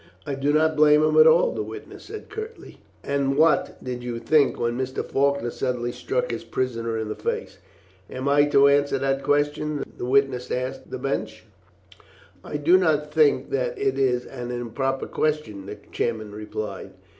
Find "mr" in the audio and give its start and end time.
4.75-5.05